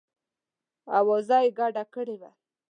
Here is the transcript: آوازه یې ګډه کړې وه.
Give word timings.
آوازه 0.99 1.37
یې 1.43 1.49
ګډه 1.59 1.83
کړې 1.93 2.15
وه. 2.21 2.31